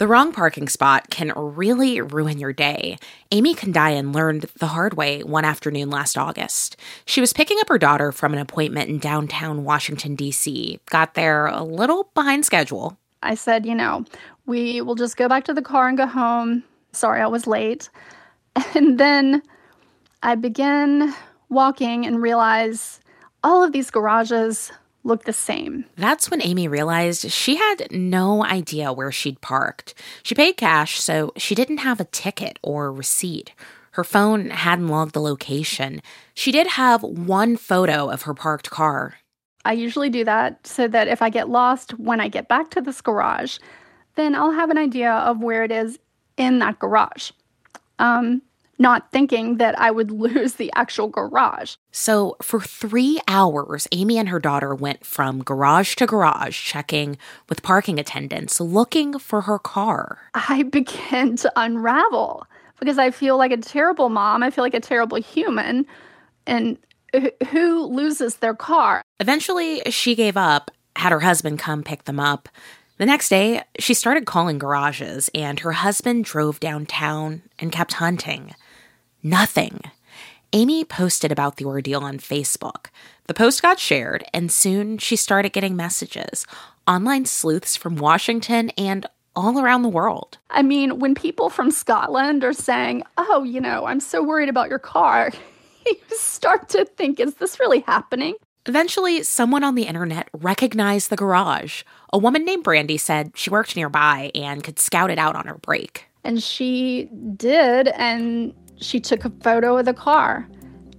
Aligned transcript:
The 0.00 0.08
wrong 0.08 0.32
parking 0.32 0.66
spot 0.70 1.10
can 1.10 1.30
really 1.36 2.00
ruin 2.00 2.38
your 2.38 2.54
day. 2.54 2.96
Amy 3.32 3.54
Condayan 3.54 4.14
learned 4.14 4.46
the 4.56 4.68
hard 4.68 4.94
way 4.94 5.22
one 5.22 5.44
afternoon 5.44 5.90
last 5.90 6.16
August. 6.16 6.78
She 7.04 7.20
was 7.20 7.34
picking 7.34 7.58
up 7.60 7.68
her 7.68 7.76
daughter 7.76 8.10
from 8.10 8.32
an 8.32 8.38
appointment 8.38 8.88
in 8.88 8.98
downtown 8.98 9.62
Washington, 9.62 10.14
D.C., 10.14 10.80
got 10.86 11.12
there 11.12 11.48
a 11.48 11.62
little 11.62 12.04
behind 12.14 12.46
schedule. 12.46 12.96
I 13.22 13.34
said, 13.34 13.66
you 13.66 13.74
know, 13.74 14.06
we 14.46 14.80
will 14.80 14.94
just 14.94 15.18
go 15.18 15.28
back 15.28 15.44
to 15.44 15.52
the 15.52 15.60
car 15.60 15.86
and 15.88 15.98
go 15.98 16.06
home. 16.06 16.64
Sorry, 16.92 17.20
I 17.20 17.26
was 17.26 17.46
late. 17.46 17.90
And 18.74 18.98
then 18.98 19.42
I 20.22 20.34
begin 20.34 21.12
walking 21.50 22.06
and 22.06 22.22
realize 22.22 23.00
all 23.44 23.62
of 23.62 23.72
these 23.72 23.90
garages 23.90 24.72
look 25.04 25.24
the 25.24 25.32
same. 25.32 25.84
That's 25.96 26.30
when 26.30 26.42
Amy 26.42 26.68
realized 26.68 27.30
she 27.30 27.56
had 27.56 27.88
no 27.90 28.44
idea 28.44 28.92
where 28.92 29.12
she'd 29.12 29.40
parked. 29.40 29.94
She 30.22 30.34
paid 30.34 30.56
cash, 30.56 31.00
so 31.00 31.32
she 31.36 31.54
didn't 31.54 31.78
have 31.78 32.00
a 32.00 32.04
ticket 32.04 32.58
or 32.62 32.92
receipt. 32.92 33.52
Her 33.92 34.04
phone 34.04 34.50
hadn't 34.50 34.88
logged 34.88 35.14
the 35.14 35.20
location. 35.20 36.00
She 36.34 36.52
did 36.52 36.66
have 36.68 37.02
one 37.02 37.56
photo 37.56 38.08
of 38.08 38.22
her 38.22 38.34
parked 38.34 38.70
car. 38.70 39.16
I 39.64 39.72
usually 39.72 40.08
do 40.08 40.24
that 40.24 40.66
so 40.66 40.88
that 40.88 41.08
if 41.08 41.20
I 41.22 41.28
get 41.28 41.48
lost 41.48 41.92
when 41.98 42.20
I 42.20 42.28
get 42.28 42.48
back 42.48 42.70
to 42.70 42.80
this 42.80 43.00
garage, 43.00 43.58
then 44.14 44.34
I'll 44.34 44.52
have 44.52 44.70
an 44.70 44.78
idea 44.78 45.12
of 45.12 45.42
where 45.42 45.64
it 45.64 45.72
is 45.72 45.98
in 46.36 46.60
that 46.60 46.78
garage. 46.78 47.32
Um, 47.98 48.42
not 48.80 49.12
thinking 49.12 49.58
that 49.58 49.78
I 49.78 49.90
would 49.90 50.10
lose 50.26 50.54
the 50.54 50.72
actual 50.74 51.08
garage. 51.08 51.76
So, 51.92 52.36
for 52.42 52.60
three 52.60 53.20
hours, 53.28 53.86
Amy 53.92 54.18
and 54.18 54.28
her 54.28 54.40
daughter 54.40 54.74
went 54.74 55.04
from 55.04 55.42
garage 55.42 55.94
to 55.96 56.06
garage, 56.06 56.60
checking 56.60 57.18
with 57.48 57.62
parking 57.62 57.98
attendants, 57.98 58.60
looking 58.60 59.18
for 59.18 59.42
her 59.42 59.58
car. 59.58 60.18
I 60.34 60.62
began 60.70 61.36
to 61.36 61.52
unravel 61.54 62.46
because 62.80 62.98
I 62.98 63.10
feel 63.10 63.36
like 63.36 63.52
a 63.52 63.58
terrible 63.58 64.08
mom. 64.08 64.42
I 64.42 64.50
feel 64.50 64.64
like 64.64 64.74
a 64.74 64.80
terrible 64.80 65.18
human. 65.18 65.86
And 66.46 66.78
who 67.50 67.84
loses 67.84 68.36
their 68.36 68.54
car? 68.54 69.02
Eventually, 69.18 69.82
she 69.90 70.14
gave 70.14 70.36
up, 70.36 70.70
had 70.96 71.12
her 71.12 71.20
husband 71.20 71.58
come 71.58 71.82
pick 71.82 72.04
them 72.04 72.18
up. 72.18 72.48
The 72.98 73.06
next 73.06 73.28
day, 73.30 73.62
she 73.78 73.94
started 73.94 74.26
calling 74.26 74.58
garages, 74.58 75.30
and 75.34 75.58
her 75.60 75.72
husband 75.72 76.24
drove 76.24 76.60
downtown 76.60 77.42
and 77.58 77.72
kept 77.72 77.94
hunting. 77.94 78.54
Nothing. 79.22 79.80
Amy 80.52 80.84
posted 80.84 81.30
about 81.30 81.56
the 81.56 81.64
ordeal 81.64 82.02
on 82.02 82.18
Facebook. 82.18 82.86
The 83.26 83.34
post 83.34 83.62
got 83.62 83.78
shared, 83.78 84.24
and 84.32 84.50
soon 84.50 84.98
she 84.98 85.14
started 85.14 85.52
getting 85.52 85.76
messages, 85.76 86.46
online 86.88 87.26
sleuths 87.26 87.76
from 87.76 87.96
Washington 87.96 88.70
and 88.70 89.06
all 89.36 89.60
around 89.60 89.82
the 89.82 89.88
world. 89.88 90.38
I 90.50 90.62
mean, 90.62 90.98
when 90.98 91.14
people 91.14 91.50
from 91.50 91.70
Scotland 91.70 92.42
are 92.42 92.52
saying, 92.52 93.04
Oh, 93.16 93.44
you 93.44 93.60
know, 93.60 93.84
I'm 93.86 94.00
so 94.00 94.22
worried 94.22 94.48
about 94.48 94.68
your 94.68 94.80
car, 94.80 95.30
you 95.86 95.96
start 96.16 96.68
to 96.70 96.84
think, 96.84 97.20
Is 97.20 97.34
this 97.34 97.60
really 97.60 97.80
happening? 97.80 98.34
Eventually, 98.66 99.22
someone 99.22 99.64
on 99.64 99.74
the 99.74 99.84
internet 99.84 100.28
recognized 100.32 101.10
the 101.10 101.16
garage. 101.16 101.82
A 102.12 102.18
woman 102.18 102.44
named 102.44 102.64
Brandy 102.64 102.98
said 102.98 103.32
she 103.34 103.50
worked 103.50 103.76
nearby 103.76 104.30
and 104.34 104.62
could 104.64 104.78
scout 104.78 105.10
it 105.10 105.18
out 105.18 105.36
on 105.36 105.46
her 105.46 105.56
break. 105.58 106.06
And 106.24 106.42
she 106.42 107.08
did, 107.36 107.88
and 107.88 108.52
she 108.80 109.00
took 109.00 109.24
a 109.24 109.30
photo 109.42 109.78
of 109.78 109.84
the 109.84 109.94
car. 109.94 110.48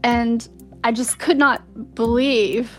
And 0.04 0.48
I 0.84 0.92
just 0.92 1.20
could 1.20 1.38
not 1.38 1.96
believe 1.96 2.72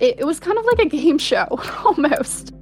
it, 0.00 0.20
it 0.20 0.24
was 0.24 0.40
kind 0.40 0.58
of 0.58 0.64
like 0.64 0.80
a 0.80 0.88
game 0.88 1.18
show 1.18 1.46
almost. 1.84 2.52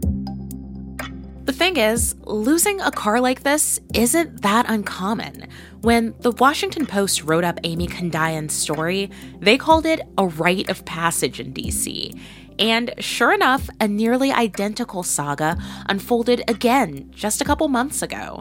The 1.44 1.52
thing 1.52 1.76
is, 1.76 2.14
losing 2.24 2.80
a 2.80 2.92
car 2.92 3.20
like 3.20 3.42
this 3.42 3.80
isn't 3.94 4.42
that 4.42 4.66
uncommon. 4.68 5.48
When 5.80 6.14
the 6.20 6.30
Washington 6.30 6.86
Post 6.86 7.24
wrote 7.24 7.42
up 7.42 7.58
Amy 7.64 7.88
Condayan's 7.88 8.52
story, 8.52 9.10
they 9.40 9.58
called 9.58 9.84
it 9.84 10.00
a 10.16 10.26
rite 10.26 10.68
of 10.68 10.84
passage 10.84 11.40
in 11.40 11.52
DC. 11.52 12.16
And 12.60 12.94
sure 12.98 13.32
enough, 13.32 13.68
a 13.80 13.88
nearly 13.88 14.30
identical 14.30 15.02
saga 15.02 15.56
unfolded 15.88 16.44
again 16.46 17.10
just 17.10 17.40
a 17.40 17.44
couple 17.44 17.66
months 17.66 18.02
ago. 18.02 18.38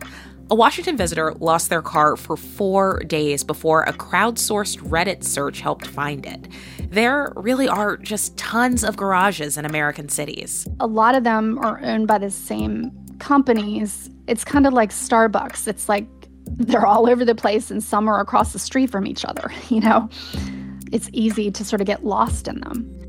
A 0.51 0.56
Washington 0.56 0.97
visitor 0.97 1.34
lost 1.35 1.69
their 1.69 1.81
car 1.81 2.17
for 2.17 2.35
four 2.35 3.00
days 3.07 3.41
before 3.41 3.84
a 3.84 3.94
crowdsourced 3.94 4.79
Reddit 4.79 5.23
search 5.23 5.62
helped 5.62 5.88
find 5.88 6.25
it. 6.25 6.45
There 6.89 7.31
really 7.38 7.69
are 7.69 7.95
just 7.95 8.35
tons 8.35 8.84
of 8.84 8.97
garages 8.97 9.57
in 9.57 9.63
American 9.63 10.09
cities. 10.09 10.67
A 10.81 10.88
lot 10.88 11.16
of 11.16 11.23
them 11.23 11.57
are 11.59 11.79
owned 11.81 12.09
by 12.09 12.17
the 12.17 12.29
same 12.29 12.91
companies. 13.19 14.09
It's 14.28 14.44
kind 14.44 14.67
of 14.67 14.73
like 14.73 14.90
Starbucks. 14.90 15.69
It's 15.69 15.88
like 15.88 16.06
they're 16.47 16.85
all 16.85 17.09
over 17.09 17.23
the 17.23 17.34
place 17.34 17.72
and 17.72 17.81
some 17.81 18.09
are 18.09 18.19
across 18.19 18.51
the 18.51 18.59
street 18.59 18.90
from 18.90 19.07
each 19.07 19.23
other, 19.23 19.53
you 19.69 19.79
know? 19.79 20.09
It's 20.91 21.09
easy 21.13 21.50
to 21.50 21.63
sort 21.63 21.79
of 21.79 21.88
get 21.88 22.03
lost 22.03 22.50
in 22.50 22.59
them. 22.59 23.00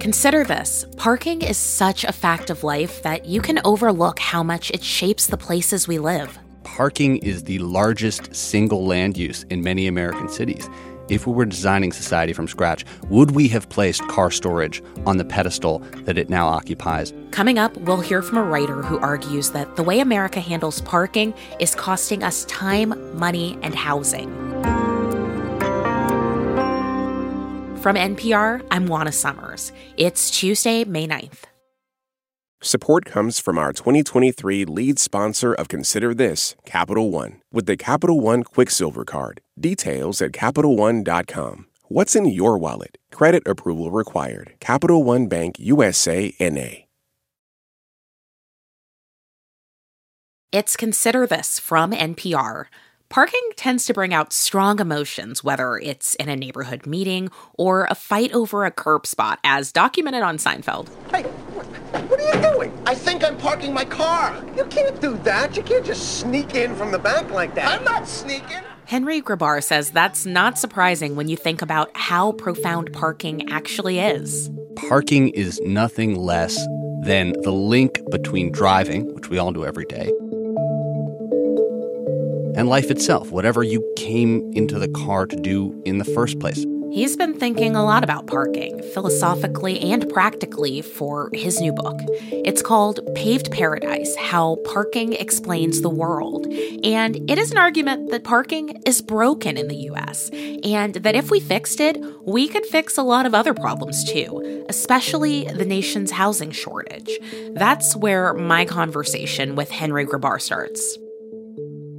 Consider 0.00 0.44
this 0.44 0.86
parking 0.96 1.42
is 1.42 1.56
such 1.56 2.04
a 2.04 2.12
fact 2.12 2.50
of 2.50 2.62
life 2.62 3.02
that 3.02 3.24
you 3.24 3.40
can 3.40 3.58
overlook 3.64 4.20
how 4.20 4.44
much 4.44 4.70
it 4.70 4.82
shapes 4.82 5.26
the 5.26 5.36
places 5.36 5.88
we 5.88 5.98
live. 5.98 6.38
Parking 6.62 7.16
is 7.16 7.42
the 7.42 7.58
largest 7.58 8.32
single 8.34 8.86
land 8.86 9.16
use 9.18 9.42
in 9.50 9.60
many 9.60 9.88
American 9.88 10.28
cities. 10.28 10.68
If 11.08 11.26
we 11.26 11.32
were 11.32 11.46
designing 11.46 11.90
society 11.90 12.32
from 12.32 12.46
scratch, 12.46 12.84
would 13.08 13.32
we 13.32 13.48
have 13.48 13.68
placed 13.70 14.06
car 14.06 14.30
storage 14.30 14.82
on 15.04 15.16
the 15.16 15.24
pedestal 15.24 15.80
that 16.04 16.16
it 16.16 16.30
now 16.30 16.46
occupies? 16.46 17.12
Coming 17.32 17.58
up, 17.58 17.76
we'll 17.78 18.00
hear 18.00 18.22
from 18.22 18.38
a 18.38 18.44
writer 18.44 18.82
who 18.82 18.98
argues 19.00 19.50
that 19.50 19.74
the 19.74 19.82
way 19.82 19.98
America 19.98 20.38
handles 20.38 20.80
parking 20.82 21.34
is 21.58 21.74
costing 21.74 22.22
us 22.22 22.44
time, 22.44 23.18
money, 23.18 23.58
and 23.62 23.74
housing. 23.74 24.47
From 27.88 27.96
NPR, 27.96 28.62
I'm 28.70 28.86
Juana 28.86 29.12
Summers. 29.12 29.72
It's 29.96 30.30
Tuesday, 30.30 30.84
May 30.84 31.06
9th. 31.06 31.44
Support 32.60 33.06
comes 33.06 33.40
from 33.40 33.56
our 33.56 33.72
2023 33.72 34.66
lead 34.66 34.98
sponsor 34.98 35.54
of 35.54 35.68
Consider 35.68 36.12
This, 36.12 36.54
Capital 36.66 37.10
One, 37.10 37.40
with 37.50 37.64
the 37.64 37.78
Capital 37.78 38.20
One 38.20 38.44
Quicksilver 38.44 39.06
Card. 39.06 39.40
Details 39.58 40.20
at 40.20 40.32
CapitalOne.com. 40.32 41.66
What's 41.84 42.14
in 42.14 42.26
your 42.26 42.58
wallet? 42.58 42.98
Credit 43.10 43.42
approval 43.46 43.90
required. 43.90 44.52
Capital 44.60 45.02
One 45.02 45.26
Bank 45.26 45.56
USA 45.58 46.34
NA. 46.38 46.84
It's 50.52 50.76
Consider 50.76 51.26
This 51.26 51.58
from 51.58 51.92
NPR. 51.92 52.66
Parking 53.10 53.40
tends 53.56 53.86
to 53.86 53.94
bring 53.94 54.12
out 54.12 54.34
strong 54.34 54.80
emotions, 54.80 55.42
whether 55.42 55.78
it's 55.78 56.14
in 56.16 56.28
a 56.28 56.36
neighborhood 56.36 56.86
meeting 56.86 57.30
or 57.54 57.86
a 57.88 57.94
fight 57.94 58.30
over 58.32 58.66
a 58.66 58.70
curb 58.70 59.06
spot, 59.06 59.38
as 59.42 59.72
documented 59.72 60.22
on 60.22 60.36
Seinfeld. 60.36 60.88
Hey, 61.10 61.22
what 61.22 62.20
are 62.20 62.36
you 62.36 62.52
doing? 62.52 62.78
I 62.86 62.94
think 62.94 63.24
I'm 63.24 63.38
parking 63.38 63.72
my 63.72 63.86
car. 63.86 64.44
You 64.54 64.66
can't 64.66 65.00
do 65.00 65.16
that. 65.24 65.56
You 65.56 65.62
can't 65.62 65.86
just 65.86 66.20
sneak 66.20 66.54
in 66.54 66.76
from 66.76 66.90
the 66.90 66.98
back 66.98 67.30
like 67.30 67.54
that. 67.54 67.78
I'm 67.78 67.84
not 67.84 68.06
sneaking. 68.06 68.58
Henry 68.84 69.22
Grabar 69.22 69.64
says 69.64 69.90
that's 69.90 70.26
not 70.26 70.58
surprising 70.58 71.16
when 71.16 71.28
you 71.28 71.36
think 71.36 71.62
about 71.62 71.90
how 71.96 72.32
profound 72.32 72.92
parking 72.92 73.50
actually 73.50 74.00
is. 74.00 74.50
Parking 74.76 75.30
is 75.30 75.58
nothing 75.62 76.14
less 76.14 76.58
than 77.00 77.32
the 77.40 77.52
link 77.52 78.00
between 78.10 78.52
driving, 78.52 79.14
which 79.14 79.30
we 79.30 79.38
all 79.38 79.52
do 79.52 79.64
every 79.64 79.86
day, 79.86 80.12
and 82.58 82.68
life 82.68 82.90
itself, 82.90 83.30
whatever 83.30 83.62
you 83.62 83.80
came 83.96 84.50
into 84.52 84.80
the 84.80 84.88
car 84.88 85.26
to 85.26 85.36
do 85.36 85.80
in 85.86 85.98
the 85.98 86.04
first 86.04 86.40
place. 86.40 86.66
He's 86.90 87.16
been 87.16 87.38
thinking 87.38 87.76
a 87.76 87.84
lot 87.84 88.02
about 88.02 88.26
parking, 88.26 88.82
philosophically 88.94 89.78
and 89.78 90.08
practically, 90.08 90.82
for 90.82 91.30
his 91.32 91.60
new 91.60 91.72
book. 91.72 92.00
It's 92.32 92.62
called 92.62 92.98
Paved 93.14 93.52
Paradise 93.52 94.16
How 94.16 94.56
Parking 94.64 95.12
Explains 95.12 95.82
the 95.82 95.90
World. 95.90 96.46
And 96.82 97.30
it 97.30 97.38
is 97.38 97.52
an 97.52 97.58
argument 97.58 98.10
that 98.10 98.24
parking 98.24 98.82
is 98.84 99.02
broken 99.02 99.56
in 99.56 99.68
the 99.68 99.76
US, 99.90 100.30
and 100.64 100.94
that 100.94 101.14
if 101.14 101.30
we 101.30 101.38
fixed 101.38 101.78
it, 101.78 102.02
we 102.26 102.48
could 102.48 102.66
fix 102.66 102.96
a 102.96 103.02
lot 103.02 103.26
of 103.26 103.34
other 103.34 103.54
problems 103.54 104.02
too, 104.10 104.64
especially 104.68 105.44
the 105.44 105.66
nation's 105.66 106.10
housing 106.10 106.50
shortage. 106.50 107.20
That's 107.50 107.94
where 107.94 108.34
my 108.34 108.64
conversation 108.64 109.54
with 109.54 109.70
Henry 109.70 110.06
Grabar 110.06 110.40
starts. 110.40 110.98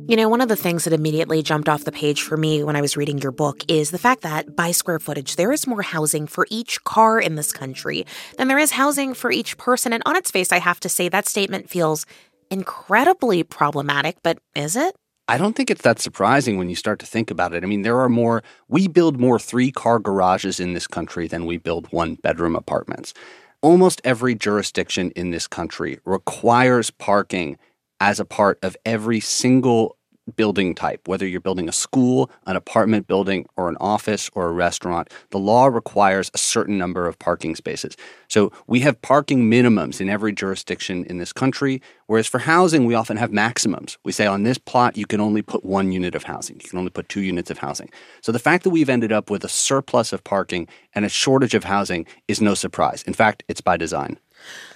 You 0.09 0.15
know, 0.15 0.27
one 0.27 0.41
of 0.41 0.47
the 0.47 0.55
things 0.55 0.85
that 0.85 0.93
immediately 0.93 1.43
jumped 1.43 1.69
off 1.69 1.83
the 1.83 1.91
page 1.91 2.23
for 2.23 2.35
me 2.35 2.63
when 2.63 2.75
I 2.75 2.81
was 2.81 2.97
reading 2.97 3.19
your 3.19 3.31
book 3.31 3.63
is 3.67 3.91
the 3.91 3.99
fact 3.99 4.23
that 4.23 4.55
by 4.55 4.71
square 4.71 4.97
footage, 4.97 5.35
there 5.35 5.51
is 5.51 5.67
more 5.67 5.83
housing 5.83 6.25
for 6.25 6.47
each 6.49 6.83
car 6.83 7.19
in 7.19 7.35
this 7.35 7.51
country 7.51 8.07
than 8.35 8.47
there 8.47 8.57
is 8.57 8.71
housing 8.71 9.13
for 9.13 9.31
each 9.31 9.55
person. 9.59 9.93
And 9.93 10.01
on 10.07 10.15
its 10.15 10.31
face, 10.31 10.51
I 10.51 10.57
have 10.57 10.79
to 10.79 10.89
say 10.89 11.09
that 11.09 11.27
statement 11.27 11.69
feels 11.69 12.07
incredibly 12.49 13.43
problematic, 13.43 14.17
but 14.23 14.39
is 14.55 14.75
it? 14.75 14.95
I 15.27 15.37
don't 15.37 15.55
think 15.55 15.69
it's 15.69 15.83
that 15.83 15.99
surprising 15.99 16.57
when 16.57 16.71
you 16.71 16.75
start 16.75 16.97
to 17.01 17.05
think 17.05 17.29
about 17.29 17.53
it. 17.53 17.63
I 17.63 17.67
mean, 17.67 17.83
there 17.83 17.99
are 17.99 18.09
more, 18.09 18.41
we 18.67 18.87
build 18.87 19.19
more 19.19 19.37
three 19.37 19.71
car 19.71 19.99
garages 19.99 20.59
in 20.59 20.73
this 20.73 20.87
country 20.87 21.27
than 21.27 21.45
we 21.45 21.57
build 21.57 21.85
one 21.93 22.15
bedroom 22.15 22.55
apartments. 22.55 23.13
Almost 23.61 24.01
every 24.03 24.33
jurisdiction 24.33 25.11
in 25.11 25.29
this 25.29 25.45
country 25.45 25.99
requires 26.03 26.89
parking 26.89 27.59
as 27.99 28.19
a 28.19 28.25
part 28.25 28.57
of 28.63 28.75
every 28.85 29.19
single 29.19 29.97
building 30.35 30.75
type, 30.75 31.07
whether 31.07 31.27
you're 31.27 31.41
building 31.41 31.69
a 31.69 31.71
school, 31.71 32.29
an 32.45 32.55
apartment 32.55 33.07
building, 33.07 33.45
or 33.55 33.69
an 33.69 33.77
office 33.79 34.29
or 34.33 34.47
a 34.47 34.51
restaurant, 34.51 35.09
the 35.31 35.39
law 35.39 35.65
requires 35.65 36.31
a 36.33 36.37
certain 36.37 36.77
number 36.77 37.07
of 37.07 37.17
parking 37.19 37.55
spaces. 37.55 37.95
So 38.27 38.51
we 38.67 38.81
have 38.81 39.01
parking 39.01 39.49
minimums 39.49 39.99
in 39.99 40.09
every 40.09 40.31
jurisdiction 40.31 41.05
in 41.05 41.17
this 41.17 41.33
country, 41.33 41.81
whereas 42.07 42.27
for 42.27 42.39
housing, 42.39 42.85
we 42.85 42.93
often 42.93 43.17
have 43.17 43.31
maximums. 43.31 43.97
We 44.03 44.11
say 44.11 44.25
on 44.25 44.43
this 44.43 44.57
plot, 44.57 44.97
you 44.97 45.05
can 45.05 45.19
only 45.19 45.41
put 45.41 45.65
one 45.65 45.91
unit 45.91 46.15
of 46.15 46.23
housing, 46.23 46.59
you 46.63 46.69
can 46.69 46.79
only 46.79 46.91
put 46.91 47.09
two 47.09 47.21
units 47.21 47.49
of 47.49 47.57
housing. 47.57 47.89
So 48.21 48.31
the 48.31 48.39
fact 48.39 48.63
that 48.63 48.69
we've 48.69 48.89
ended 48.89 49.11
up 49.11 49.29
with 49.29 49.43
a 49.43 49.49
surplus 49.49 50.13
of 50.13 50.23
parking 50.23 50.67
and 50.93 51.05
a 51.05 51.09
shortage 51.09 51.53
of 51.53 51.63
housing 51.63 52.05
is 52.27 52.41
no 52.41 52.53
surprise. 52.53 53.03
In 53.03 53.13
fact, 53.13 53.43
it's 53.47 53.61
by 53.61 53.77
design. 53.77 54.19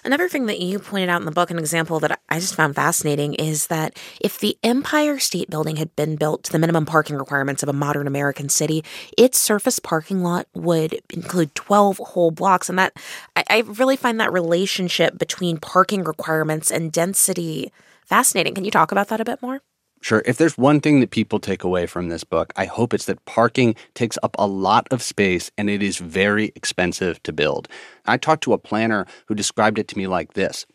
Another 0.03 0.27
thing 0.27 0.47
that 0.47 0.59
you 0.59 0.79
pointed 0.79 1.09
out 1.09 1.21
in 1.21 1.25
the 1.25 1.31
book, 1.31 1.49
an 1.49 1.59
example 1.59 1.99
that 2.01 2.19
I 2.29 2.39
just 2.39 2.55
found 2.55 2.75
fascinating, 2.75 3.33
is 3.35 3.67
that 3.67 3.97
if 4.19 4.39
the 4.39 4.57
Empire 4.63 5.19
State 5.19 5.49
Building 5.49 5.77
had 5.77 5.95
been 5.95 6.15
built 6.15 6.43
to 6.43 6.51
the 6.51 6.59
minimum 6.59 6.85
parking 6.85 7.15
requirements 7.15 7.63
of 7.63 7.69
a 7.69 7.73
modern 7.73 8.07
American 8.07 8.49
city, 8.49 8.83
its 9.17 9.39
surface 9.39 9.79
parking 9.79 10.21
lot 10.21 10.47
would 10.53 11.01
include 11.09 11.55
12 11.55 11.97
whole 11.99 12.31
blocks. 12.31 12.69
And 12.69 12.77
that, 12.77 12.93
I, 13.35 13.43
I 13.49 13.59
really 13.61 13.95
find 13.95 14.19
that 14.19 14.33
relationship 14.33 15.17
between 15.17 15.57
parking 15.57 16.03
requirements 16.03 16.69
and 16.69 16.91
density 16.91 17.71
fascinating. 18.05 18.53
Can 18.53 18.65
you 18.65 18.71
talk 18.71 18.91
about 18.91 19.07
that 19.07 19.21
a 19.21 19.25
bit 19.25 19.41
more? 19.41 19.61
Sure. 20.03 20.21
If 20.25 20.35
there's 20.35 20.57
one 20.57 20.81
thing 20.81 20.99
that 20.99 21.11
people 21.11 21.39
take 21.39 21.63
away 21.63 21.85
from 21.85 22.09
this 22.09 22.25
book, 22.25 22.51
I 22.57 22.65
hope 22.65 22.93
it's 22.93 23.05
that 23.05 23.23
parking 23.23 23.73
takes 23.93 24.17
up 24.21 24.35
a 24.37 24.45
lot 24.45 24.85
of 24.91 25.01
space 25.01 25.49
and 25.57 25.69
it 25.69 25.81
is 25.81 25.97
very 25.97 26.51
expensive 26.57 27.23
to 27.23 27.31
build. 27.31 27.69
I 28.05 28.17
talked 28.17 28.43
to 28.43 28.51
a 28.51 28.57
planner 28.57 29.05
who 29.27 29.33
described 29.33 29.79
it 29.79 29.87
to 29.87 29.97
me 29.97 30.07
like 30.07 30.33
this. 30.33 30.65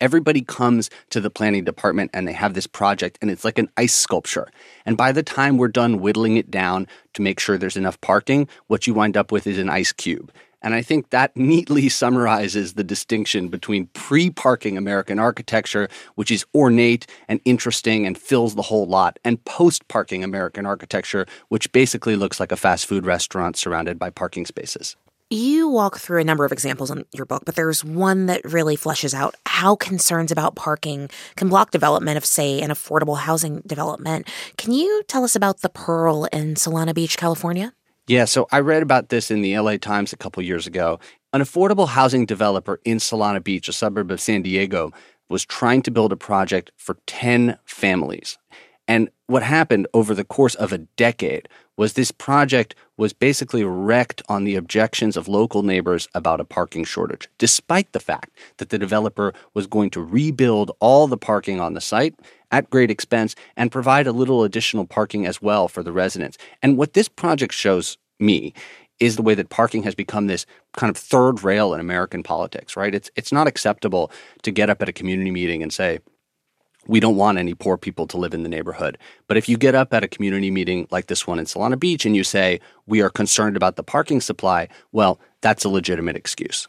Everybody 0.00 0.42
comes 0.42 0.88
to 1.10 1.20
the 1.20 1.30
planning 1.30 1.64
department 1.64 2.12
and 2.14 2.28
they 2.28 2.32
have 2.32 2.54
this 2.54 2.68
project 2.68 3.18
and 3.20 3.28
it's 3.28 3.44
like 3.44 3.58
an 3.58 3.70
ice 3.76 3.94
sculpture. 3.94 4.46
And 4.86 4.96
by 4.96 5.10
the 5.10 5.24
time 5.24 5.58
we're 5.58 5.66
done 5.66 5.98
whittling 5.98 6.36
it 6.36 6.48
down 6.48 6.86
to 7.14 7.22
make 7.22 7.40
sure 7.40 7.58
there's 7.58 7.76
enough 7.76 8.00
parking, 8.00 8.46
what 8.68 8.86
you 8.86 8.94
wind 8.94 9.16
up 9.16 9.32
with 9.32 9.48
is 9.48 9.58
an 9.58 9.68
ice 9.68 9.90
cube. 9.90 10.30
And 10.62 10.74
I 10.74 10.82
think 10.82 11.10
that 11.10 11.36
neatly 11.36 11.88
summarizes 11.88 12.74
the 12.74 12.84
distinction 12.84 13.48
between 13.48 13.86
pre 13.88 14.30
parking 14.30 14.76
American 14.76 15.18
architecture, 15.18 15.88
which 16.16 16.30
is 16.30 16.44
ornate 16.54 17.06
and 17.28 17.40
interesting 17.44 18.06
and 18.06 18.18
fills 18.18 18.54
the 18.54 18.62
whole 18.62 18.86
lot, 18.86 19.18
and 19.24 19.44
post 19.44 19.86
parking 19.88 20.24
American 20.24 20.66
architecture, 20.66 21.26
which 21.48 21.70
basically 21.72 22.16
looks 22.16 22.40
like 22.40 22.52
a 22.52 22.56
fast 22.56 22.86
food 22.86 23.06
restaurant 23.06 23.56
surrounded 23.56 23.98
by 23.98 24.10
parking 24.10 24.46
spaces. 24.46 24.96
You 25.30 25.68
walk 25.68 25.98
through 25.98 26.22
a 26.22 26.24
number 26.24 26.46
of 26.46 26.52
examples 26.52 26.90
in 26.90 27.04
your 27.12 27.26
book, 27.26 27.42
but 27.44 27.54
there's 27.54 27.84
one 27.84 28.26
that 28.26 28.40
really 28.50 28.78
fleshes 28.78 29.12
out 29.12 29.34
how 29.44 29.76
concerns 29.76 30.32
about 30.32 30.56
parking 30.56 31.10
can 31.36 31.50
block 31.50 31.70
development 31.70 32.16
of, 32.16 32.24
say, 32.24 32.62
an 32.62 32.70
affordable 32.70 33.18
housing 33.18 33.60
development. 33.66 34.26
Can 34.56 34.72
you 34.72 35.02
tell 35.06 35.24
us 35.24 35.36
about 35.36 35.60
the 35.60 35.68
Pearl 35.68 36.24
in 36.32 36.54
Solana 36.54 36.94
Beach, 36.94 37.18
California? 37.18 37.74
Yeah, 38.08 38.24
so 38.24 38.48
I 38.50 38.60
read 38.60 38.82
about 38.82 39.10
this 39.10 39.30
in 39.30 39.42
the 39.42 39.58
LA 39.58 39.76
Times 39.76 40.14
a 40.14 40.16
couple 40.16 40.42
years 40.42 40.66
ago. 40.66 40.98
An 41.34 41.42
affordable 41.42 41.88
housing 41.88 42.24
developer 42.24 42.80
in 42.86 42.96
Solana 42.96 43.44
Beach, 43.44 43.68
a 43.68 43.72
suburb 43.72 44.10
of 44.10 44.18
San 44.18 44.40
Diego, 44.40 44.92
was 45.28 45.44
trying 45.44 45.82
to 45.82 45.90
build 45.90 46.10
a 46.10 46.16
project 46.16 46.70
for 46.78 46.96
10 47.06 47.58
families. 47.66 48.38
And 48.88 49.10
what 49.26 49.42
happened 49.42 49.88
over 49.92 50.14
the 50.14 50.24
course 50.24 50.54
of 50.54 50.72
a 50.72 50.78
decade 50.78 51.50
was 51.78 51.92
this 51.92 52.10
project 52.10 52.74
was 52.98 53.14
basically 53.14 53.64
wrecked 53.64 54.20
on 54.28 54.44
the 54.44 54.56
objections 54.56 55.16
of 55.16 55.28
local 55.28 55.62
neighbors 55.62 56.08
about 56.12 56.40
a 56.40 56.44
parking 56.44 56.84
shortage, 56.84 57.28
despite 57.38 57.92
the 57.92 58.00
fact 58.00 58.36
that 58.58 58.68
the 58.68 58.78
developer 58.78 59.32
was 59.54 59.68
going 59.68 59.88
to 59.88 60.02
rebuild 60.02 60.72
all 60.80 61.06
the 61.06 61.16
parking 61.16 61.60
on 61.60 61.72
the 61.72 61.80
site 61.80 62.14
at 62.50 62.68
great 62.68 62.90
expense 62.90 63.36
and 63.56 63.72
provide 63.72 64.06
a 64.08 64.12
little 64.12 64.42
additional 64.42 64.84
parking 64.84 65.24
as 65.24 65.40
well 65.40 65.68
for 65.68 65.82
the 65.82 65.92
residents. 65.92 66.36
And 66.62 66.76
what 66.76 66.94
this 66.94 67.08
project 67.08 67.54
shows 67.54 67.96
me 68.18 68.52
is 68.98 69.14
the 69.14 69.22
way 69.22 69.34
that 69.34 69.48
parking 69.48 69.84
has 69.84 69.94
become 69.94 70.26
this 70.26 70.44
kind 70.72 70.90
of 70.90 70.96
third 70.96 71.44
rail 71.44 71.72
in 71.72 71.78
American 71.78 72.24
politics, 72.24 72.76
right? 72.76 72.92
It's 72.92 73.08
it's 73.14 73.30
not 73.30 73.46
acceptable 73.46 74.10
to 74.42 74.50
get 74.50 74.68
up 74.68 74.82
at 74.82 74.88
a 74.88 74.92
community 74.92 75.30
meeting 75.30 75.62
and 75.62 75.72
say, 75.72 76.00
we 76.88 76.98
don't 76.98 77.16
want 77.16 77.38
any 77.38 77.54
poor 77.54 77.76
people 77.76 78.06
to 78.08 78.16
live 78.16 78.34
in 78.34 78.42
the 78.42 78.48
neighborhood. 78.48 78.98
But 79.28 79.36
if 79.36 79.48
you 79.48 79.56
get 79.56 79.76
up 79.76 79.94
at 79.94 80.02
a 80.02 80.08
community 80.08 80.50
meeting 80.50 80.88
like 80.90 81.06
this 81.06 81.26
one 81.26 81.38
in 81.38 81.44
Solana 81.44 81.78
Beach 81.78 82.04
and 82.04 82.16
you 82.16 82.24
say, 82.24 82.60
we 82.86 83.00
are 83.02 83.10
concerned 83.10 83.56
about 83.56 83.76
the 83.76 83.82
parking 83.84 84.20
supply, 84.20 84.68
well, 84.90 85.20
that's 85.40 85.64
a 85.64 85.68
legitimate 85.68 86.16
excuse. 86.16 86.66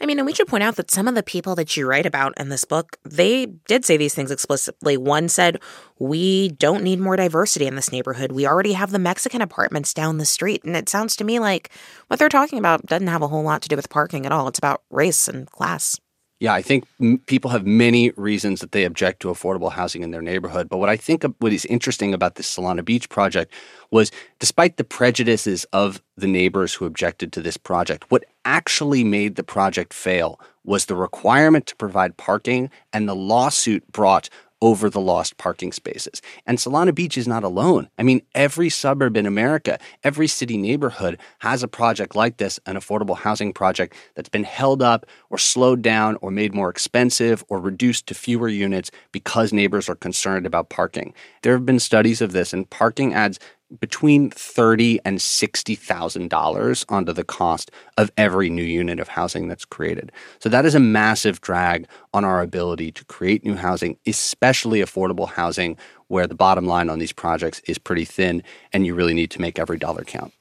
I 0.00 0.06
mean, 0.06 0.18
and 0.18 0.26
we 0.26 0.32
should 0.32 0.46
point 0.46 0.62
out 0.62 0.76
that 0.76 0.90
some 0.90 1.08
of 1.08 1.16
the 1.16 1.24
people 1.24 1.56
that 1.56 1.76
you 1.76 1.86
write 1.86 2.06
about 2.06 2.32
in 2.38 2.50
this 2.50 2.64
book, 2.64 2.98
they 3.04 3.46
did 3.46 3.84
say 3.84 3.96
these 3.96 4.14
things 4.14 4.30
explicitly. 4.30 4.96
One 4.96 5.28
said, 5.28 5.60
We 5.98 6.50
don't 6.50 6.84
need 6.84 7.00
more 7.00 7.16
diversity 7.16 7.66
in 7.66 7.74
this 7.74 7.90
neighborhood. 7.90 8.30
We 8.30 8.46
already 8.46 8.74
have 8.74 8.92
the 8.92 9.00
Mexican 9.00 9.42
apartments 9.42 9.92
down 9.92 10.18
the 10.18 10.24
street. 10.24 10.62
And 10.62 10.76
it 10.76 10.88
sounds 10.88 11.16
to 11.16 11.24
me 11.24 11.40
like 11.40 11.70
what 12.06 12.20
they're 12.20 12.28
talking 12.28 12.60
about 12.60 12.86
doesn't 12.86 13.08
have 13.08 13.22
a 13.22 13.28
whole 13.28 13.42
lot 13.42 13.60
to 13.62 13.68
do 13.68 13.76
with 13.76 13.90
parking 13.90 14.24
at 14.24 14.30
all. 14.30 14.46
It's 14.46 14.58
about 14.58 14.82
race 14.88 15.26
and 15.26 15.50
class. 15.50 15.98
Yeah, 16.40 16.54
I 16.54 16.62
think 16.62 16.86
m- 17.00 17.18
people 17.26 17.50
have 17.50 17.66
many 17.66 18.10
reasons 18.10 18.60
that 18.60 18.70
they 18.70 18.84
object 18.84 19.20
to 19.22 19.28
affordable 19.28 19.72
housing 19.72 20.02
in 20.02 20.12
their 20.12 20.22
neighborhood. 20.22 20.68
But 20.68 20.78
what 20.78 20.88
I 20.88 20.96
think 20.96 21.24
what 21.38 21.52
is 21.52 21.64
interesting 21.64 22.14
about 22.14 22.36
this 22.36 22.54
Solana 22.54 22.84
Beach 22.84 23.08
project 23.08 23.52
was 23.90 24.12
despite 24.38 24.76
the 24.76 24.84
prejudices 24.84 25.64
of 25.72 26.00
the 26.16 26.28
neighbors 26.28 26.74
who 26.74 26.86
objected 26.86 27.32
to 27.32 27.40
this 27.42 27.56
project, 27.56 28.04
what 28.10 28.24
actually 28.44 29.02
made 29.02 29.34
the 29.34 29.42
project 29.42 29.92
fail 29.92 30.40
was 30.64 30.84
the 30.84 30.94
requirement 30.94 31.66
to 31.66 31.76
provide 31.76 32.16
parking 32.16 32.70
and 32.92 33.08
the 33.08 33.16
lawsuit 33.16 33.90
brought 33.90 34.28
over 34.60 34.90
the 34.90 35.00
lost 35.00 35.36
parking 35.36 35.72
spaces. 35.72 36.20
And 36.46 36.58
Solana 36.58 36.94
Beach 36.94 37.16
is 37.16 37.28
not 37.28 37.44
alone. 37.44 37.88
I 37.98 38.02
mean, 38.02 38.22
every 38.34 38.68
suburb 38.68 39.16
in 39.16 39.26
America, 39.26 39.78
every 40.02 40.26
city 40.26 40.56
neighborhood 40.56 41.18
has 41.40 41.62
a 41.62 41.68
project 41.68 42.16
like 42.16 42.38
this, 42.38 42.58
an 42.66 42.76
affordable 42.76 43.16
housing 43.16 43.52
project 43.52 43.94
that's 44.14 44.28
been 44.28 44.44
held 44.44 44.82
up 44.82 45.06
or 45.30 45.38
slowed 45.38 45.82
down 45.82 46.16
or 46.20 46.30
made 46.30 46.54
more 46.54 46.70
expensive 46.70 47.44
or 47.48 47.60
reduced 47.60 48.06
to 48.08 48.14
fewer 48.14 48.48
units 48.48 48.90
because 49.12 49.52
neighbors 49.52 49.88
are 49.88 49.94
concerned 49.94 50.46
about 50.46 50.70
parking. 50.70 51.14
There 51.42 51.52
have 51.52 51.66
been 51.66 51.78
studies 51.78 52.20
of 52.20 52.32
this, 52.32 52.52
and 52.52 52.68
parking 52.68 53.14
adds 53.14 53.38
between 53.80 54.30
thirty 54.30 54.98
and 55.04 55.20
sixty 55.20 55.74
thousand 55.74 56.30
dollars 56.30 56.84
onto 56.88 57.12
the 57.12 57.24
cost 57.24 57.70
of 57.96 58.10
every 58.16 58.48
new 58.48 58.62
unit 58.62 58.98
of 58.98 59.08
housing 59.08 59.48
that's 59.48 59.64
created. 59.64 60.10
So 60.38 60.48
that 60.48 60.64
is 60.64 60.74
a 60.74 60.80
massive 60.80 61.40
drag 61.40 61.86
on 62.14 62.24
our 62.24 62.40
ability 62.40 62.92
to 62.92 63.04
create 63.04 63.44
new 63.44 63.56
housing, 63.56 63.98
especially 64.06 64.80
affordable 64.80 65.28
housing, 65.28 65.76
where 66.08 66.26
the 66.26 66.34
bottom 66.34 66.66
line 66.66 66.88
on 66.88 66.98
these 66.98 67.12
projects 67.12 67.60
is 67.66 67.78
pretty 67.78 68.04
thin, 68.04 68.42
and 68.72 68.86
you 68.86 68.94
really 68.94 69.14
need 69.14 69.30
to 69.32 69.40
make 69.40 69.58
every 69.58 69.78
dollar 69.78 70.04
count. 70.04 70.32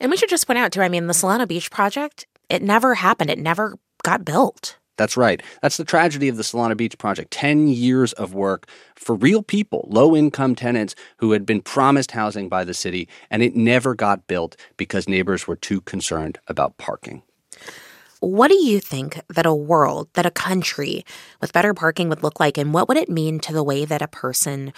And 0.00 0.10
we 0.10 0.16
should 0.16 0.30
just 0.30 0.46
point 0.46 0.58
out 0.58 0.72
too. 0.72 0.82
I 0.82 0.88
mean, 0.88 1.06
the 1.06 1.12
Solana 1.12 1.46
Beach 1.46 1.70
project, 1.70 2.26
it 2.48 2.62
never 2.62 2.94
happened. 2.94 3.30
It 3.30 3.38
never 3.38 3.78
got 4.02 4.24
built. 4.24 4.78
That's 5.00 5.16
right. 5.16 5.42
That's 5.62 5.78
the 5.78 5.84
tragedy 5.86 6.28
of 6.28 6.36
the 6.36 6.42
Solana 6.42 6.76
Beach 6.76 6.98
project. 6.98 7.30
10 7.30 7.68
years 7.68 8.12
of 8.12 8.34
work 8.34 8.68
for 8.94 9.14
real 9.14 9.42
people, 9.42 9.88
low 9.90 10.14
income 10.14 10.54
tenants 10.54 10.94
who 11.16 11.32
had 11.32 11.46
been 11.46 11.62
promised 11.62 12.10
housing 12.10 12.50
by 12.50 12.64
the 12.64 12.74
city, 12.74 13.08
and 13.30 13.42
it 13.42 13.56
never 13.56 13.94
got 13.94 14.26
built 14.26 14.56
because 14.76 15.08
neighbors 15.08 15.48
were 15.48 15.56
too 15.56 15.80
concerned 15.80 16.38
about 16.48 16.76
parking. 16.76 17.22
What 18.20 18.48
do 18.48 18.62
you 18.62 18.78
think 18.78 19.22
that 19.30 19.46
a 19.46 19.54
world, 19.54 20.08
that 20.12 20.26
a 20.26 20.30
country 20.30 21.06
with 21.40 21.54
better 21.54 21.72
parking 21.72 22.10
would 22.10 22.22
look 22.22 22.38
like, 22.38 22.58
and 22.58 22.74
what 22.74 22.86
would 22.86 22.98
it 22.98 23.08
mean 23.08 23.40
to 23.40 23.54
the 23.54 23.64
way 23.64 23.86
that 23.86 24.02
a 24.02 24.06
person 24.06 24.70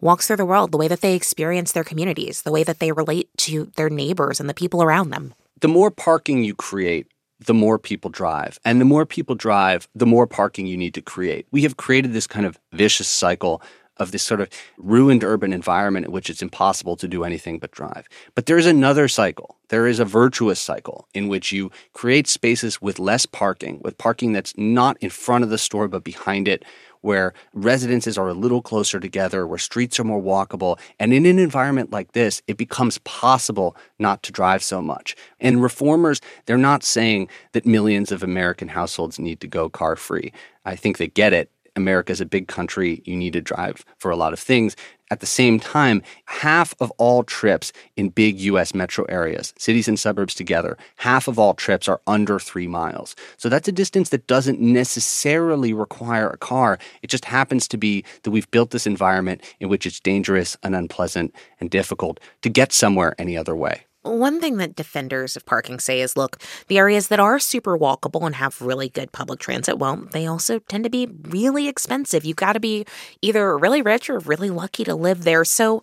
walks 0.00 0.26
through 0.26 0.36
the 0.36 0.46
world, 0.46 0.72
the 0.72 0.78
way 0.78 0.88
that 0.88 1.02
they 1.02 1.14
experience 1.14 1.72
their 1.72 1.84
communities, 1.84 2.40
the 2.40 2.50
way 2.50 2.64
that 2.64 2.78
they 2.78 2.92
relate 2.92 3.28
to 3.36 3.70
their 3.76 3.90
neighbors 3.90 4.40
and 4.40 4.48
the 4.48 4.54
people 4.54 4.82
around 4.82 5.10
them? 5.10 5.34
The 5.60 5.68
more 5.68 5.90
parking 5.90 6.44
you 6.44 6.54
create, 6.54 7.08
the 7.40 7.54
more 7.54 7.78
people 7.78 8.10
drive. 8.10 8.58
And 8.64 8.80
the 8.80 8.84
more 8.84 9.06
people 9.06 9.34
drive, 9.34 9.88
the 9.94 10.06
more 10.06 10.26
parking 10.26 10.66
you 10.66 10.76
need 10.76 10.94
to 10.94 11.02
create. 11.02 11.46
We 11.50 11.62
have 11.62 11.76
created 11.76 12.12
this 12.12 12.26
kind 12.26 12.46
of 12.46 12.58
vicious 12.72 13.08
cycle 13.08 13.62
of 13.98 14.12
this 14.12 14.22
sort 14.22 14.40
of 14.40 14.48
ruined 14.78 15.24
urban 15.24 15.52
environment 15.52 16.06
in 16.06 16.12
which 16.12 16.28
it's 16.28 16.42
impossible 16.42 16.96
to 16.96 17.08
do 17.08 17.24
anything 17.24 17.58
but 17.58 17.70
drive. 17.70 18.08
But 18.34 18.46
there's 18.46 18.66
another 18.66 19.08
cycle. 19.08 19.56
There 19.68 19.86
is 19.86 19.98
a 19.98 20.04
virtuous 20.04 20.60
cycle 20.60 21.08
in 21.14 21.28
which 21.28 21.50
you 21.50 21.70
create 21.92 22.28
spaces 22.28 22.80
with 22.80 22.98
less 22.98 23.26
parking, 23.26 23.80
with 23.82 23.98
parking 23.98 24.32
that's 24.32 24.52
not 24.56 24.96
in 25.00 25.10
front 25.10 25.44
of 25.44 25.50
the 25.50 25.58
store 25.58 25.88
but 25.88 26.04
behind 26.04 26.46
it, 26.46 26.64
where 27.00 27.32
residences 27.52 28.18
are 28.18 28.28
a 28.28 28.34
little 28.34 28.62
closer 28.62 29.00
together, 29.00 29.46
where 29.46 29.58
streets 29.58 29.98
are 29.98 30.04
more 30.04 30.22
walkable. 30.22 30.78
And 30.98 31.12
in 31.12 31.26
an 31.26 31.38
environment 31.38 31.92
like 31.92 32.12
this, 32.12 32.42
it 32.46 32.56
becomes 32.56 32.98
possible 32.98 33.76
not 33.98 34.22
to 34.24 34.32
drive 34.32 34.62
so 34.62 34.82
much. 34.82 35.16
And 35.40 35.62
reformers, 35.62 36.20
they're 36.46 36.56
not 36.56 36.84
saying 36.84 37.28
that 37.52 37.66
millions 37.66 38.12
of 38.12 38.22
American 38.22 38.68
households 38.68 39.18
need 39.18 39.40
to 39.40 39.46
go 39.46 39.68
car 39.68 39.96
free. 39.96 40.32
I 40.64 40.76
think 40.76 40.98
they 40.98 41.08
get 41.08 41.32
it. 41.32 41.50
America 41.76 42.10
is 42.10 42.20
a 42.20 42.26
big 42.26 42.48
country. 42.48 43.02
You 43.04 43.16
need 43.16 43.34
to 43.34 43.40
drive 43.42 43.84
for 43.98 44.10
a 44.10 44.16
lot 44.16 44.32
of 44.32 44.38
things. 44.38 44.74
At 45.10 45.20
the 45.20 45.26
same 45.26 45.60
time, 45.60 46.02
half 46.26 46.74
of 46.80 46.90
all 46.98 47.22
trips 47.22 47.72
in 47.96 48.08
big 48.08 48.38
US 48.40 48.74
metro 48.74 49.04
areas, 49.04 49.54
cities 49.58 49.88
and 49.88 49.98
suburbs 49.98 50.34
together, 50.34 50.76
half 50.96 51.28
of 51.28 51.38
all 51.38 51.54
trips 51.54 51.88
are 51.88 52.00
under 52.06 52.38
three 52.38 52.66
miles. 52.66 53.14
So 53.36 53.48
that's 53.48 53.68
a 53.68 53.72
distance 53.72 54.08
that 54.10 54.26
doesn't 54.26 54.60
necessarily 54.60 55.72
require 55.72 56.28
a 56.28 56.38
car. 56.38 56.78
It 57.02 57.10
just 57.10 57.24
happens 57.24 57.68
to 57.68 57.76
be 57.76 58.04
that 58.24 58.30
we've 58.30 58.50
built 58.50 58.70
this 58.70 58.86
environment 58.86 59.42
in 59.60 59.68
which 59.68 59.86
it's 59.86 60.00
dangerous 60.00 60.56
and 60.62 60.74
unpleasant 60.74 61.34
and 61.60 61.70
difficult 61.70 62.20
to 62.42 62.48
get 62.48 62.72
somewhere 62.72 63.14
any 63.18 63.36
other 63.36 63.54
way. 63.54 63.85
One 64.06 64.40
thing 64.40 64.56
that 64.58 64.76
defenders 64.76 65.36
of 65.36 65.44
parking 65.44 65.78
say 65.78 66.00
is 66.00 66.16
look, 66.16 66.40
the 66.68 66.78
areas 66.78 67.08
that 67.08 67.20
are 67.20 67.38
super 67.38 67.78
walkable 67.78 68.24
and 68.24 68.34
have 68.36 68.60
really 68.62 68.88
good 68.88 69.12
public 69.12 69.40
transit, 69.40 69.78
well, 69.78 69.96
they 69.96 70.26
also 70.26 70.58
tend 70.60 70.84
to 70.84 70.90
be 70.90 71.06
really 71.22 71.68
expensive. 71.68 72.24
You've 72.24 72.36
got 72.36 72.54
to 72.54 72.60
be 72.60 72.84
either 73.22 73.56
really 73.58 73.82
rich 73.82 74.08
or 74.08 74.18
really 74.20 74.50
lucky 74.50 74.84
to 74.84 74.94
live 74.94 75.24
there. 75.24 75.44
So, 75.44 75.82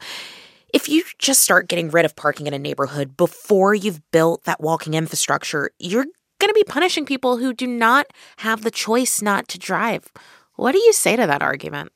if 0.74 0.90
you 0.90 1.04
just 1.20 1.42
start 1.42 1.70
getting 1.70 1.92
rid 1.92 2.04
of 2.04 2.16
parking 2.16 2.48
in 2.48 2.54
a 2.54 2.60
neighborhood 2.60 3.16
before 3.16 3.76
you've 3.76 4.02
built 4.10 4.46
that 4.46 4.60
walking 4.60 4.96
infrastructure, 4.96 5.70
you're 5.78 6.06
going 6.40 6.50
to 6.50 6.54
be 6.54 6.64
punishing 6.64 7.06
people 7.06 7.38
who 7.38 7.54
do 7.54 7.68
not 7.68 8.08
have 8.38 8.64
the 8.64 8.72
choice 8.72 9.22
not 9.22 9.48
to 9.50 9.60
drive. 9.60 10.12
What 10.56 10.74
do 10.74 10.80
you 10.80 10.92
say 10.92 11.16
to 11.16 11.26
that 11.26 11.42
argument? 11.42 11.93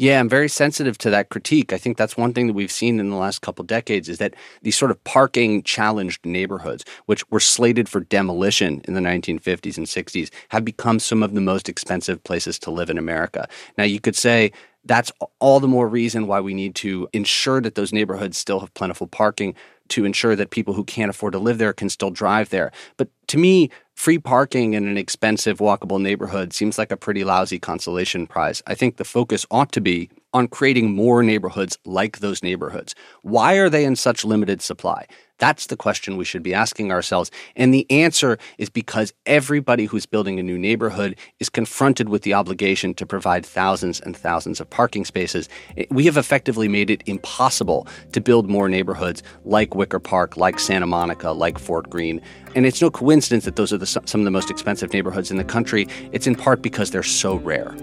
Yeah, 0.00 0.20
I'm 0.20 0.28
very 0.28 0.48
sensitive 0.48 0.96
to 0.98 1.10
that 1.10 1.28
critique. 1.28 1.72
I 1.72 1.76
think 1.76 1.96
that's 1.96 2.16
one 2.16 2.32
thing 2.32 2.46
that 2.46 2.52
we've 2.52 2.70
seen 2.70 3.00
in 3.00 3.10
the 3.10 3.16
last 3.16 3.42
couple 3.42 3.64
decades 3.64 4.08
is 4.08 4.18
that 4.18 4.34
these 4.62 4.76
sort 4.76 4.92
of 4.92 5.02
parking 5.02 5.60
challenged 5.64 6.24
neighborhoods, 6.24 6.84
which 7.06 7.28
were 7.32 7.40
slated 7.40 7.88
for 7.88 7.98
demolition 7.98 8.80
in 8.84 8.94
the 8.94 9.00
1950s 9.00 9.76
and 9.76 9.88
60s, 9.88 10.30
have 10.50 10.64
become 10.64 11.00
some 11.00 11.20
of 11.24 11.34
the 11.34 11.40
most 11.40 11.68
expensive 11.68 12.22
places 12.22 12.60
to 12.60 12.70
live 12.70 12.90
in 12.90 12.96
America. 12.96 13.48
Now, 13.76 13.82
you 13.82 13.98
could 13.98 14.14
say 14.14 14.52
that's 14.84 15.10
all 15.40 15.58
the 15.58 15.66
more 15.66 15.88
reason 15.88 16.28
why 16.28 16.38
we 16.40 16.54
need 16.54 16.76
to 16.76 17.08
ensure 17.12 17.60
that 17.60 17.74
those 17.74 17.92
neighborhoods 17.92 18.38
still 18.38 18.60
have 18.60 18.72
plentiful 18.74 19.08
parking 19.08 19.56
to 19.90 20.04
ensure 20.04 20.36
that 20.36 20.50
people 20.50 20.74
who 20.74 20.84
can't 20.84 21.10
afford 21.10 21.32
to 21.32 21.38
live 21.38 21.58
there 21.58 21.72
can 21.72 21.88
still 21.88 22.10
drive 22.10 22.50
there. 22.50 22.70
But 22.96 23.08
to 23.28 23.38
me, 23.38 23.70
free 23.94 24.18
parking 24.18 24.74
in 24.74 24.86
an 24.86 24.96
expensive 24.96 25.58
walkable 25.58 26.00
neighborhood 26.00 26.52
seems 26.52 26.78
like 26.78 26.92
a 26.92 26.96
pretty 26.96 27.24
lousy 27.24 27.58
consolation 27.58 28.26
prize. 28.26 28.62
I 28.66 28.74
think 28.74 28.96
the 28.96 29.04
focus 29.04 29.46
ought 29.50 29.72
to 29.72 29.80
be 29.80 30.10
on 30.32 30.48
creating 30.48 30.94
more 30.94 31.22
neighborhoods 31.22 31.78
like 31.84 32.18
those 32.18 32.42
neighborhoods. 32.42 32.94
Why 33.22 33.54
are 33.54 33.70
they 33.70 33.84
in 33.84 33.96
such 33.96 34.24
limited 34.24 34.60
supply? 34.60 35.06
That's 35.38 35.66
the 35.66 35.76
question 35.76 36.16
we 36.16 36.24
should 36.24 36.42
be 36.42 36.52
asking 36.52 36.90
ourselves. 36.90 37.30
And 37.54 37.72
the 37.72 37.88
answer 37.90 38.38
is 38.58 38.68
because 38.68 39.12
everybody 39.24 39.84
who's 39.84 40.04
building 40.04 40.38
a 40.38 40.42
new 40.42 40.58
neighborhood 40.58 41.16
is 41.38 41.48
confronted 41.48 42.08
with 42.08 42.22
the 42.22 42.34
obligation 42.34 42.92
to 42.94 43.06
provide 43.06 43.46
thousands 43.46 44.00
and 44.00 44.16
thousands 44.16 44.60
of 44.60 44.68
parking 44.68 45.04
spaces. 45.04 45.48
We 45.90 46.04
have 46.06 46.16
effectively 46.16 46.66
made 46.66 46.90
it 46.90 47.04
impossible 47.06 47.86
to 48.12 48.20
build 48.20 48.50
more 48.50 48.68
neighborhoods 48.68 49.22
like 49.44 49.76
Wicker 49.76 50.00
Park, 50.00 50.36
like 50.36 50.58
Santa 50.58 50.86
Monica, 50.86 51.30
like 51.30 51.58
Fort 51.58 51.88
Greene. 51.88 52.20
And 52.56 52.66
it's 52.66 52.82
no 52.82 52.90
coincidence 52.90 53.44
that 53.44 53.56
those 53.56 53.72
are 53.72 53.78
the, 53.78 53.86
some 53.86 54.20
of 54.20 54.24
the 54.24 54.30
most 54.32 54.50
expensive 54.50 54.92
neighborhoods 54.92 55.30
in 55.30 55.36
the 55.36 55.44
country. 55.44 55.86
It's 56.10 56.26
in 56.26 56.34
part 56.34 56.62
because 56.62 56.90
they're 56.90 57.02
so 57.04 57.36
rare. 57.36 57.76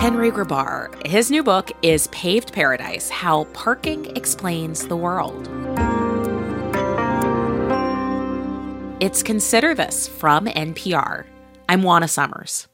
Henry 0.00 0.30
Grabar. 0.30 1.06
His 1.06 1.30
new 1.30 1.42
book 1.42 1.72
is 1.82 2.06
Paved 2.06 2.54
Paradise 2.54 3.10
How 3.10 3.44
Parking 3.52 4.16
Explains 4.16 4.86
the 4.86 4.96
World. 4.96 5.46
It's 8.98 9.22
Consider 9.22 9.74
This 9.74 10.08
from 10.08 10.46
NPR. 10.46 11.26
I'm 11.68 11.82
Juana 11.82 12.08
Summers. 12.08 12.69